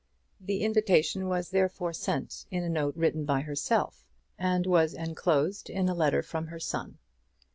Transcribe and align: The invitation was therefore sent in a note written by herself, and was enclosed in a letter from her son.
The 0.39 0.63
invitation 0.63 1.27
was 1.27 1.51
therefore 1.51 1.93
sent 1.93 2.47
in 2.49 2.63
a 2.63 2.69
note 2.69 2.95
written 2.97 3.23
by 3.23 3.41
herself, 3.41 4.03
and 4.35 4.65
was 4.65 4.95
enclosed 4.95 5.69
in 5.69 5.87
a 5.87 5.93
letter 5.93 6.23
from 6.23 6.47
her 6.47 6.59
son. 6.59 6.97